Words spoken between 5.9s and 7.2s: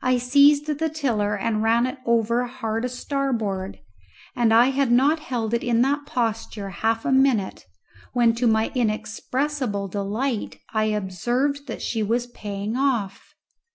posture half a